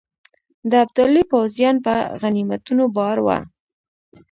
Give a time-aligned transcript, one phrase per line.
[0.69, 3.37] د ابدالي پوځیان په غنیمتونو بار وه.